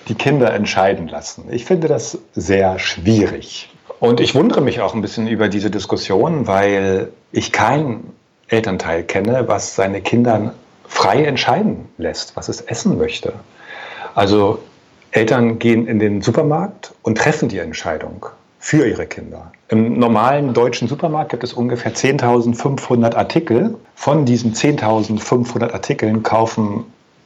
[0.09, 1.45] die Kinder entscheiden lassen.
[1.51, 3.71] Ich finde das sehr schwierig.
[4.01, 8.05] Und ich wundere mich auch ein bisschen über diese Diskussion, weil ich kein
[8.49, 10.55] Elternteil kenne, was seine Kinder
[10.87, 13.33] frei entscheiden lässt, was es essen möchte.
[14.15, 14.59] Also
[15.11, 18.27] Eltern gehen in den Supermarkt und treffen die Entscheidung
[18.59, 19.53] für ihre Kinder.
[19.69, 23.75] Im normalen deutschen Supermarkt gibt es ungefähr 10.500 Artikel.
[23.95, 26.85] Von diesen 10.500 Artikeln kaufen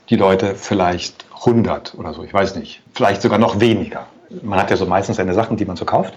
[0.09, 4.07] die Leute vielleicht 100 oder so, ich weiß nicht, vielleicht sogar noch weniger.
[4.42, 6.14] Man hat ja so meistens seine Sachen, die man so kauft.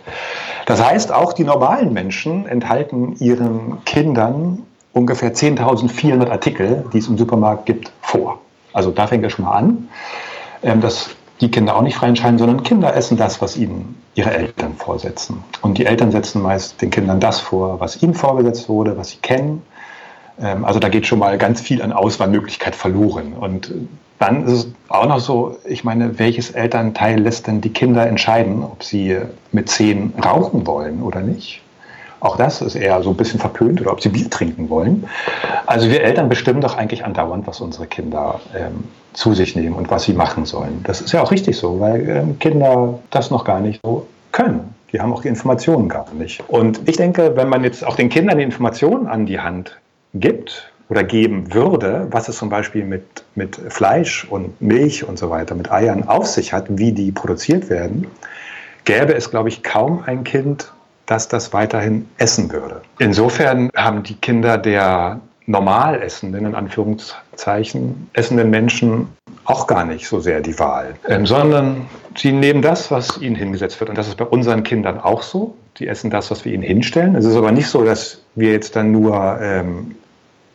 [0.66, 7.18] Das heißt, auch die normalen Menschen enthalten ihren Kindern ungefähr 10.400 Artikel, die es im
[7.18, 8.40] Supermarkt gibt, vor.
[8.74, 9.90] Also da fängt es schon mal an,
[10.64, 14.32] ähm, dass die Kinder auch nicht frei entscheiden, sondern Kinder essen das, was ihnen ihre
[14.32, 15.44] Eltern vorsetzen.
[15.62, 19.18] Und die Eltern setzen meist den Kindern das vor, was ihnen vorgesetzt wurde, was sie
[19.18, 19.62] kennen.
[20.42, 23.34] Ähm, also da geht schon mal ganz viel an Auswahlmöglichkeit verloren.
[23.34, 23.74] Und
[24.20, 28.64] dann ist es auch noch so, ich meine, welches Elternteil lässt denn die Kinder entscheiden,
[28.64, 29.18] ob sie
[29.52, 31.62] mit zehn rauchen wollen oder nicht?
[32.20, 35.08] Auch das ist eher so ein bisschen verpönt oder ob sie Bier trinken wollen.
[35.66, 39.90] Also wir Eltern bestimmen doch eigentlich andauernd, was unsere Kinder ähm, zu sich nehmen und
[39.90, 40.82] was sie machen sollen.
[40.84, 44.76] Das ist ja auch richtig so, weil ähm, Kinder das noch gar nicht so können.
[44.92, 46.44] Die haben auch die Informationen gar nicht.
[46.50, 49.78] Und ich denke, wenn man jetzt auch den Kindern die Informationen an die Hand
[50.14, 55.30] gibt, oder geben würde, was es zum Beispiel mit, mit Fleisch und Milch und so
[55.30, 58.08] weiter, mit Eiern auf sich hat, wie die produziert werden,
[58.86, 60.74] gäbe es, glaube ich, kaum ein Kind,
[61.06, 62.82] das das weiterhin essen würde.
[62.98, 69.08] Insofern haben die Kinder der normal essenden, in Anführungszeichen, essenden Menschen
[69.46, 73.80] auch gar nicht so sehr die Wahl, ähm, sondern sie nehmen das, was ihnen hingesetzt
[73.80, 73.90] wird.
[73.90, 75.56] Und das ist bei unseren Kindern auch so.
[75.78, 77.16] Die essen das, was wir ihnen hinstellen.
[77.16, 79.96] Es ist aber nicht so, dass wir jetzt dann nur ähm,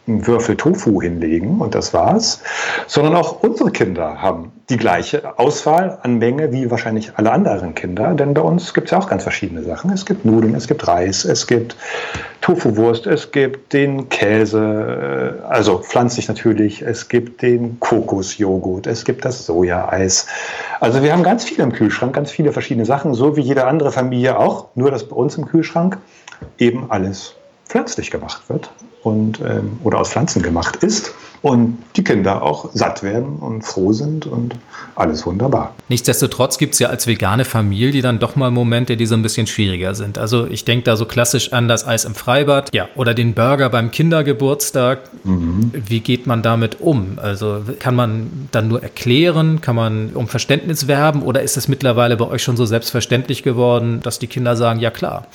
[0.07, 2.43] einen Würfel Tofu hinlegen und das war's,
[2.87, 8.15] sondern auch unsere Kinder haben die gleiche Auswahl an Menge wie wahrscheinlich alle anderen Kinder,
[8.15, 9.91] denn bei uns gibt es ja auch ganz verschiedene Sachen.
[9.91, 11.77] Es gibt Nudeln, es gibt Reis, es gibt
[12.41, 19.25] Tofuwurst, es gibt den Käse, äh, also pflanzlich natürlich, es gibt den Kokosjoghurt, es gibt
[19.25, 20.27] das Sojaeis.
[20.81, 23.93] Also wir haben ganz viel im Kühlschrank, ganz viele verschiedene Sachen, so wie jede andere
[23.93, 25.99] Familie auch, nur dass bei uns im Kühlschrank
[26.59, 27.35] eben alles
[27.67, 28.71] pflanzlich gemacht wird
[29.05, 31.15] und, ähm, oder aus Pflanzen gemacht ist
[31.45, 34.55] und die Kinder auch satt werden und froh sind und
[34.95, 35.75] alles wunderbar.
[35.91, 39.47] Nichtsdestotrotz gibt es ja als vegane Familie dann doch mal Momente, die so ein bisschen
[39.47, 40.17] schwieriger sind.
[40.17, 43.69] Also ich denke da so klassisch an das Eis im Freibad ja, oder den Burger
[43.69, 45.01] beim Kindergeburtstag.
[45.25, 45.71] Mhm.
[45.75, 47.19] Wie geht man damit um?
[47.21, 52.17] Also kann man dann nur erklären, kann man um Verständnis werben oder ist es mittlerweile
[52.17, 55.27] bei euch schon so selbstverständlich geworden, dass die Kinder sagen, ja klar?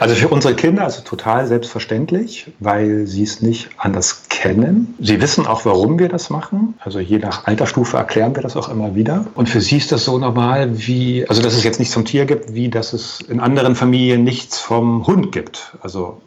[0.00, 4.94] Also für unsere Kinder ist es total selbstverständlich, weil sie es nicht anders kennen.
[5.00, 6.74] Sie wissen auch, warum wir das machen.
[6.80, 9.26] Also je nach Altersstufe erklären wir das auch immer wieder.
[9.34, 12.24] Und für sie ist das so normal wie, also dass es jetzt nichts zum Tier
[12.24, 15.76] gibt, wie dass es in anderen Familien nichts vom Hund gibt.
[15.82, 16.20] Also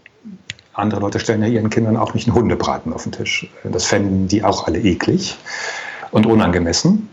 [0.73, 3.49] andere Leute stellen ja ihren Kindern auch nicht einen Hundebraten auf den Tisch.
[3.63, 5.37] Das fänden die auch alle eklig
[6.11, 7.09] und unangemessen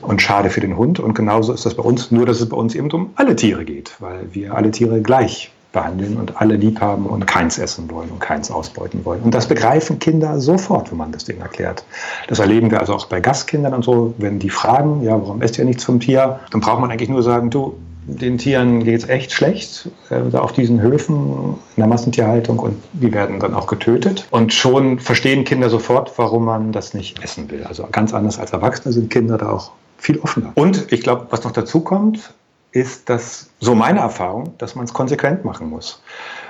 [0.00, 1.00] und schade für den Hund.
[1.00, 3.64] Und genauso ist das bei uns, nur dass es bei uns eben um alle Tiere
[3.64, 8.08] geht, weil wir alle Tiere gleich behandeln und alle lieb haben und keins essen wollen
[8.08, 9.20] und keins ausbeuten wollen.
[9.22, 11.84] Und das begreifen Kinder sofort, wenn man das denen erklärt.
[12.28, 15.58] Das erleben wir also auch bei Gastkindern und so, wenn die fragen, ja, warum esst
[15.58, 16.40] ihr nichts vom Tier?
[16.50, 17.74] Dann braucht man eigentlich nur sagen, du,
[18.06, 23.12] den Tieren geht es echt schlecht, äh, auf diesen Höfen in der Massentierhaltung und die
[23.12, 24.26] werden dann auch getötet.
[24.30, 27.64] Und schon verstehen Kinder sofort, warum man das nicht essen will.
[27.64, 30.52] Also ganz anders als Erwachsene sind Kinder da auch viel offener.
[30.54, 32.34] Und ich glaube, was noch dazu kommt,
[32.74, 36.02] ist das so meine Erfahrung, dass man es konsequent machen muss.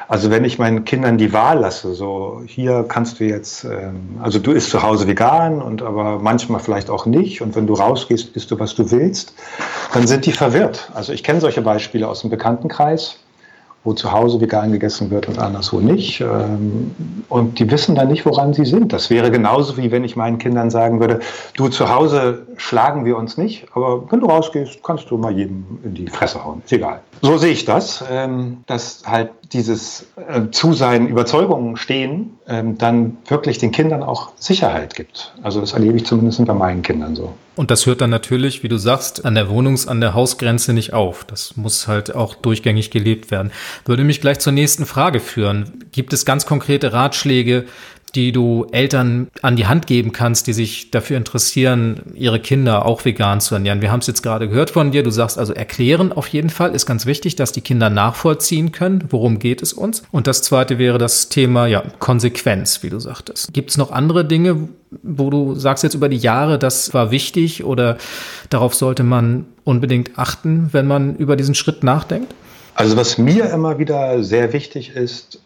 [0.09, 4.39] Also wenn ich meinen Kindern die Wahl lasse, so hier kannst du jetzt, ähm, also
[4.39, 8.35] du isst zu Hause vegan und aber manchmal vielleicht auch nicht und wenn du rausgehst,
[8.37, 9.35] isst du, was du willst,
[9.93, 10.91] dann sind die verwirrt.
[10.95, 13.17] Also ich kenne solche Beispiele aus dem Bekanntenkreis
[13.85, 16.21] wo zu Hause vegan gegessen wird und anderswo nicht.
[16.21, 16.95] Ähm,
[17.29, 18.93] und die wissen dann nicht, woran sie sind.
[18.93, 21.21] Das wäre genauso wie wenn ich meinen Kindern sagen würde,
[21.57, 25.65] du zu Hause schlagen wir uns nicht, aber wenn du rausgehst, kannst du mal jedem
[25.85, 26.63] in die Fresse hauen.
[26.65, 27.01] Ist egal.
[27.21, 33.19] So sehe ich das, ähm, dass halt dieses äh, zu seinen Überzeugungen stehen, ähm, dann
[33.29, 35.35] wirklich den Kindern auch Sicherheit gibt.
[35.43, 37.33] Also das erlebe ich zumindest bei meinen Kindern so.
[37.57, 40.93] Und das hört dann natürlich, wie du sagst, an der Wohnungs-, an der Hausgrenze nicht
[40.93, 41.25] auf.
[41.25, 43.53] Das muss halt auch durchgängig gelebt werden.
[43.85, 45.85] Würde mich gleich zur nächsten Frage führen.
[45.93, 47.67] Gibt es ganz konkrete Ratschläge,
[48.15, 53.05] die du Eltern an die Hand geben kannst, die sich dafür interessieren, ihre Kinder auch
[53.05, 53.83] vegan zu ernähren.
[53.83, 55.03] Wir haben es jetzt gerade gehört von dir.
[55.03, 59.05] Du sagst also erklären auf jeden Fall ist ganz wichtig, dass die Kinder nachvollziehen können,
[59.11, 60.03] worum geht es uns.
[60.13, 63.53] Und das zweite wäre das Thema ja Konsequenz, wie du sagtest.
[63.53, 64.69] Gibt es noch andere Dinge,
[65.03, 67.99] wo du sagst jetzt über die Jahre, das war wichtig oder
[68.51, 72.35] darauf sollte man unbedingt achten, wenn man über diesen Schritt nachdenkt?
[72.75, 75.41] Also was mir immer wieder sehr wichtig ist,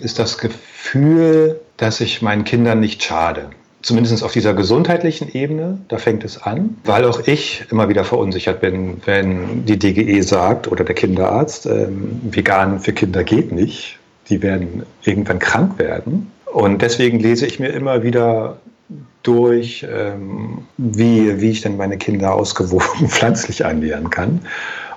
[0.00, 3.50] ist das Gefühl, dass ich meinen Kindern nicht schade.
[3.82, 8.60] Zumindest auf dieser gesundheitlichen Ebene, da fängt es an, weil auch ich immer wieder verunsichert
[8.60, 14.40] bin, wenn die DGE sagt oder der Kinderarzt, ähm, vegan für Kinder geht nicht, die
[14.40, 16.30] werden irgendwann krank werden.
[16.46, 18.58] Und deswegen lese ich mir immer wieder
[19.24, 24.40] durch, ähm, wie, wie ich denn meine Kinder ausgewogen pflanzlich ernähren kann.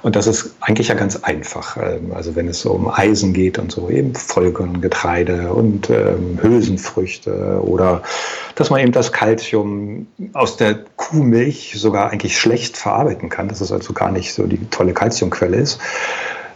[0.05, 1.77] Und das ist eigentlich ja ganz einfach.
[1.77, 7.59] Ähm, also wenn es so um Eisen geht und so, eben Vollkorngetreide und ähm, Hülsenfrüchte
[7.63, 8.03] oder
[8.53, 13.71] dass man eben das Kalzium aus der Kuhmilch sogar eigentlich schlecht verarbeiten kann, dass es
[13.71, 15.79] also gar nicht so die tolle Kalziumquelle ist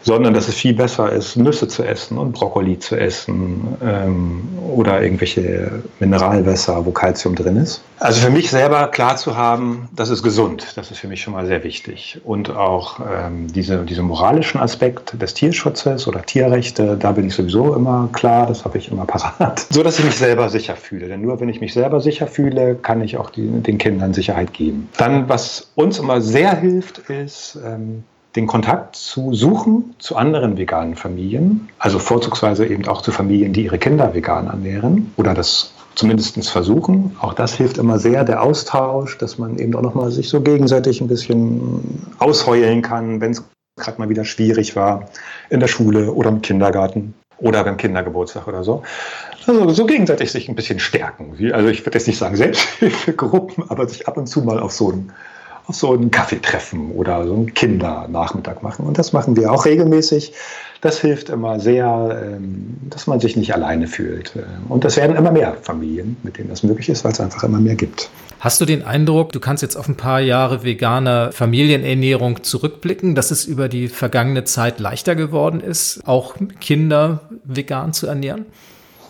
[0.02, 5.02] sondern dass es viel besser ist, Nüsse zu essen und Brokkoli zu essen ähm, oder
[5.02, 7.82] irgendwelche Mineralwässer, wo Kalzium drin ist.
[8.00, 11.34] Also für mich selber klar zu haben, das ist gesund, das ist für mich schon
[11.34, 12.22] mal sehr wichtig.
[12.24, 17.76] Und auch ähm, diese, diese moralischen Aspekt des Tierschutzes oder Tierrechte, da bin ich sowieso
[17.76, 21.08] immer klar, das habe ich immer parat, so dass ich mich selber sicher fühle.
[21.08, 24.54] Denn nur wenn ich mich selber sicher fühle, kann ich auch die, den Kindern Sicherheit
[24.54, 24.88] geben.
[24.98, 28.04] Dann, was uns immer sehr hilft, ist, ähm,
[28.36, 33.64] den Kontakt zu suchen zu anderen veganen Familien, also vorzugsweise eben auch zu Familien, die
[33.64, 37.16] ihre Kinder vegan ernähren oder das zumindest versuchen.
[37.20, 41.02] Auch das hilft immer sehr, der Austausch, dass man eben auch nochmal sich so gegenseitig
[41.02, 43.44] ein bisschen ausheulen kann, wenn es
[43.78, 45.10] gerade mal wieder schwierig war
[45.50, 48.84] in der Schule oder im Kindergarten oder beim Kindergeburtstag oder so.
[49.48, 51.36] Also so gegenseitig sich ein bisschen stärken.
[51.54, 54.94] Also ich würde jetzt nicht sagen Selbsthilfegruppen, aber sich ab und zu mal auf so
[55.70, 58.86] ein so ein Kaffeetreffen oder so einen Kindernachmittag machen.
[58.86, 60.34] Und das machen wir auch regelmäßig.
[60.82, 64.34] Das hilft immer sehr, ähm, dass man sich nicht alleine fühlt.
[64.36, 67.44] Ähm, und das werden immer mehr Familien, mit denen das möglich ist, weil es einfach
[67.44, 68.10] immer mehr gibt.
[68.40, 73.32] Hast du den Eindruck, du kannst jetzt auf ein paar Jahre veganer Familienernährung zurückblicken, dass
[73.32, 78.46] es über die vergangene Zeit leichter geworden ist, auch Kinder vegan zu ernähren?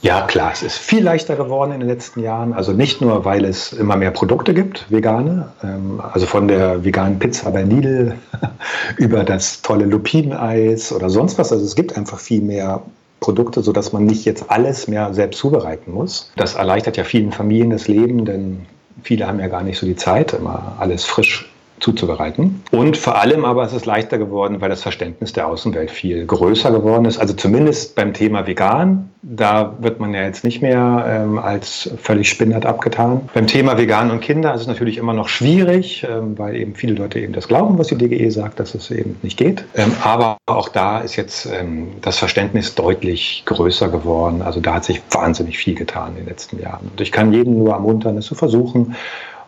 [0.01, 2.53] Ja, klar, es ist viel leichter geworden in den letzten Jahren.
[2.53, 7.19] Also nicht nur, weil es immer mehr Produkte gibt, vegane, ähm, also von der veganen
[7.19, 8.15] Pizza bei Lidl
[8.97, 11.51] über das tolle Lupineneis oder sonst was.
[11.51, 12.81] Also es gibt einfach viel mehr
[13.19, 16.31] Produkte, sodass man nicht jetzt alles mehr selbst zubereiten muss.
[16.37, 18.65] Das erleichtert ja vielen Familien das Leben, denn
[19.03, 22.63] viele haben ja gar nicht so die Zeit, immer alles frisch zuzubereiten.
[22.71, 26.71] Und vor allem aber ist es leichter geworden, weil das Verständnis der Außenwelt viel größer
[26.71, 27.17] geworden ist.
[27.17, 32.29] Also zumindest beim Thema vegan, da wird man ja jetzt nicht mehr ähm, als völlig
[32.29, 33.29] spinnert abgetan.
[33.33, 36.93] Beim Thema vegan und Kinder ist es natürlich immer noch schwierig, ähm, weil eben viele
[36.93, 39.65] Leute eben das glauben, was die DGE sagt, dass es eben nicht geht.
[39.75, 44.41] Ähm, aber auch da ist jetzt ähm, das Verständnis deutlich größer geworden.
[44.41, 46.89] Also da hat sich wahnsinnig viel getan in den letzten Jahren.
[46.89, 48.95] Und ich kann jeden nur ermuntern, es zu versuchen.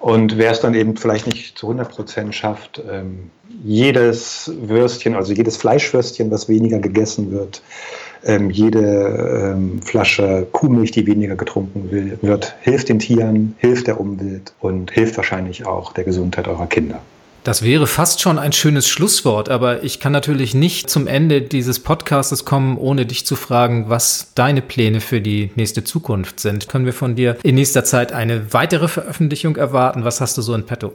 [0.02, 3.30] Und wer es dann eben vielleicht nicht zu 100 Prozent schafft, ähm,
[3.64, 7.62] jedes Würstchen, also jedes Fleischwürstchen, was weniger gegessen wird,
[8.26, 14.54] ähm, jede ähm, Flasche Kuhmilch, die weniger getrunken wird, hilft den Tieren, hilft der Umwelt
[14.60, 17.00] und hilft wahrscheinlich auch der Gesundheit eurer Kinder.
[17.44, 21.80] Das wäre fast schon ein schönes Schlusswort, aber ich kann natürlich nicht zum Ende dieses
[21.80, 26.70] Podcastes kommen, ohne dich zu fragen, was deine Pläne für die nächste Zukunft sind.
[26.70, 30.06] Können wir von dir in nächster Zeit eine weitere Veröffentlichung erwarten?
[30.06, 30.94] Was hast du so in petto?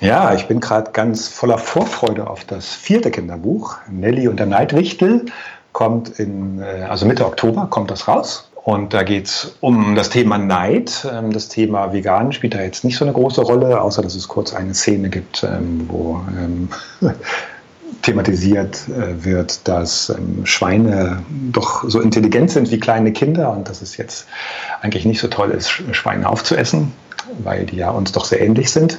[0.00, 3.78] Ja, ich bin gerade ganz voller Vorfreude auf das vierte Kinderbuch.
[3.90, 5.24] Nelly und der Neidwichtel
[5.72, 8.50] kommt in, äh, also Mitte Oktober kommt das raus.
[8.64, 11.06] Und da geht es um das Thema Neid.
[11.12, 14.26] Ähm, das Thema Vegan spielt da jetzt nicht so eine große Rolle, außer dass es
[14.26, 16.70] kurz eine Szene gibt, ähm, wo ähm,
[18.02, 21.22] thematisiert äh, wird, dass Schweine
[21.52, 24.26] doch so intelligent sind wie kleine Kinder und dass es jetzt
[24.80, 26.92] eigentlich nicht so toll ist, Schweine aufzuessen,
[27.42, 28.98] weil die ja uns doch sehr ähnlich sind.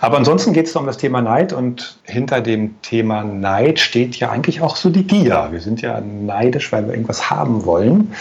[0.00, 4.30] Aber ansonsten geht es um das Thema Neid und hinter dem Thema Neid steht ja
[4.30, 5.48] eigentlich auch so die Gier.
[5.50, 8.12] Wir sind ja neidisch, weil wir irgendwas haben wollen.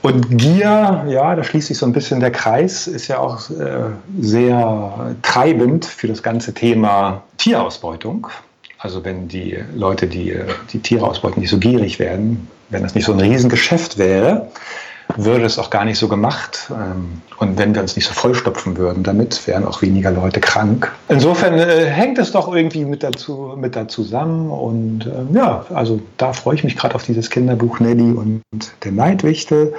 [0.00, 3.90] Und Gier, ja, da schließt sich so ein bisschen der Kreis, ist ja auch äh,
[4.20, 8.28] sehr treibend für das ganze Thema Tierausbeutung.
[8.78, 10.36] Also wenn die Leute, die
[10.72, 14.48] die Tiere ausbeuten, nicht so gierig werden, wenn das nicht so ein Riesengeschäft wäre,
[15.16, 16.70] würde es auch gar nicht so gemacht.
[16.70, 20.92] Ähm, und wenn wir uns nicht so vollstopfen würden damit, wären auch weniger Leute krank.
[21.08, 24.50] Insofern äh, hängt es doch irgendwie mit dazu, mit da zusammen.
[24.50, 28.42] Und äh, ja, also da freue ich mich gerade auf dieses Kinderbuch Nelly und
[28.84, 29.74] der Neidwichtel.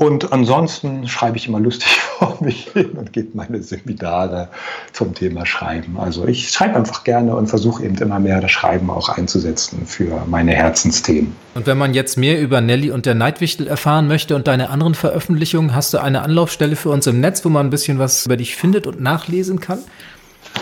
[0.00, 4.48] Und ansonsten schreibe ich immer lustig vor mich hin und gebe meine Seminare
[4.94, 6.00] zum Thema Schreiben.
[6.00, 10.24] Also ich schreibe einfach gerne und versuche eben immer mehr das Schreiben auch einzusetzen für
[10.26, 11.36] meine Herzensthemen.
[11.54, 14.94] Und wenn man jetzt mehr über Nelly und der Neidwichtel erfahren möchte und deine anderen
[14.94, 18.38] Veröffentlichungen, hast du eine Anlaufstelle für uns im Netz, wo man ein bisschen was über
[18.38, 19.80] dich findet und nachlesen kann?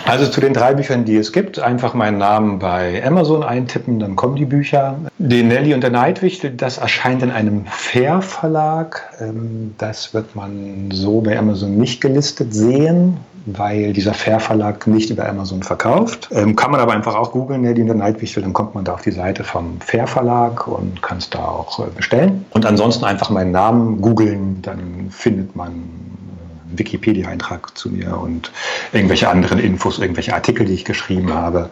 [0.09, 4.17] Also zu den drei Büchern, die es gibt, einfach meinen Namen bei Amazon eintippen, dann
[4.17, 4.97] kommen die Bücher.
[5.19, 9.03] Den Nelly und der Neidwichtel, das erscheint in einem Fair-Verlag.
[9.21, 15.29] Ähm, das wird man so bei Amazon nicht gelistet sehen, weil dieser Fair-Verlag nicht über
[15.29, 16.31] Amazon verkauft.
[16.33, 18.95] Ähm, kann man aber einfach auch googeln, Nelly und der Neidwichtel, dann kommt man da
[18.95, 22.47] auf die Seite vom Fair-Verlag und kann es da auch äh, bestellen.
[22.51, 26.08] Und ansonsten einfach meinen Namen googeln, dann findet man
[26.75, 28.53] Wikipedia-Eintrag zu mir und
[28.93, 31.71] irgendwelche anderen Infos, irgendwelche Artikel, die ich geschrieben habe.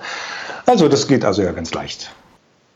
[0.67, 2.11] Also das geht also ja ganz leicht.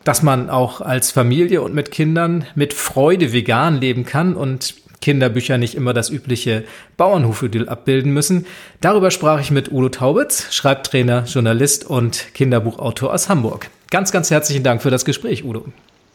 [0.05, 5.59] Dass man auch als Familie und mit Kindern mit Freude vegan leben kann und Kinderbücher
[5.59, 6.65] nicht immer das übliche
[6.97, 8.47] Bauernhofidyll abbilden müssen.
[8.81, 13.71] Darüber sprach ich mit Udo Taubitz, Schreibtrainer, Journalist und Kinderbuchautor aus Hamburg.
[13.91, 15.65] Ganz, ganz herzlichen Dank für das Gespräch, Udo.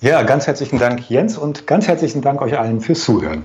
[0.02, 3.44] Ja, ganz herzlichen Dank, Jens, und ganz herzlichen Dank euch allen fürs Zuhören.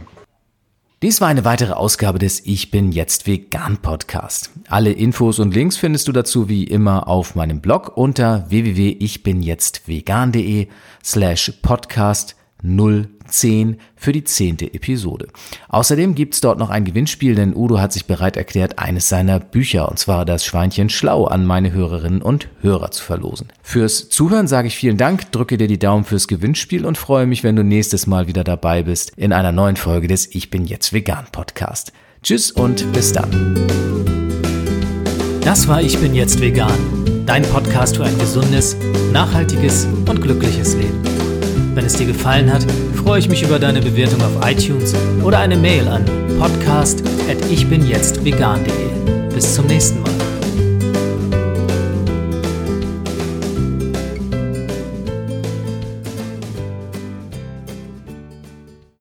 [1.03, 4.51] Dies war eine weitere Ausgabe des Ich bin jetzt vegan Podcast.
[4.69, 10.69] Alle Infos und Links findest du dazu wie immer auf meinem Blog unter www.ichbinjetztvegan.de
[11.03, 12.37] slash podcast
[13.31, 15.29] 010 für die zehnte Episode.
[15.69, 19.89] Außerdem gibt's dort noch ein Gewinnspiel, denn Udo hat sich bereit erklärt, eines seiner Bücher,
[19.89, 23.49] und zwar das Schweinchen Schlau, an meine Hörerinnen und Hörer zu verlosen.
[23.63, 27.45] Fürs Zuhören sage ich vielen Dank, drücke dir die Daumen fürs Gewinnspiel und freue mich,
[27.45, 30.93] wenn du nächstes Mal wieder dabei bist in einer neuen Folge des Ich bin jetzt
[30.93, 31.93] vegan Podcast.
[32.23, 33.57] Tschüss und bis dann.
[35.43, 38.77] Das war Ich bin jetzt vegan, dein Podcast für ein gesundes,
[39.13, 41.20] nachhaltiges und glückliches Leben.
[41.75, 42.65] Wenn es dir gefallen hat,
[42.97, 46.05] freue ich mich über deine Bewertung auf iTunes oder eine Mail an
[46.39, 49.35] podcast@ichbinjetztvegan.de.
[49.35, 50.20] Bis zum nächsten Mal.